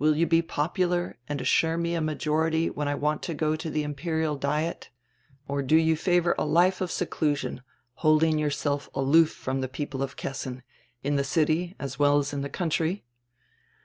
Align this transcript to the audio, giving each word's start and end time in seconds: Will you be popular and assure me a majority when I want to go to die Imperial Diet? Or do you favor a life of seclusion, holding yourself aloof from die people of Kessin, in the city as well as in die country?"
Will 0.00 0.16
you 0.16 0.26
be 0.26 0.42
popular 0.42 1.16
and 1.28 1.40
assure 1.40 1.76
me 1.76 1.94
a 1.94 2.00
majority 2.00 2.68
when 2.68 2.88
I 2.88 2.96
want 2.96 3.22
to 3.22 3.34
go 3.34 3.54
to 3.54 3.70
die 3.70 3.78
Imperial 3.78 4.34
Diet? 4.34 4.90
Or 5.46 5.62
do 5.62 5.76
you 5.76 5.94
favor 5.94 6.34
a 6.36 6.44
life 6.44 6.80
of 6.80 6.90
seclusion, 6.90 7.62
holding 7.94 8.36
yourself 8.36 8.90
aloof 8.96 9.30
from 9.32 9.60
die 9.60 9.68
people 9.68 10.02
of 10.02 10.16
Kessin, 10.16 10.64
in 11.04 11.14
the 11.14 11.22
city 11.22 11.76
as 11.78 12.00
well 12.00 12.18
as 12.18 12.32
in 12.32 12.40
die 12.40 12.48
country?" 12.48 13.04